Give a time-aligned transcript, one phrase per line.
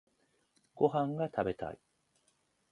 [0.73, 1.77] ご飯が食べたい。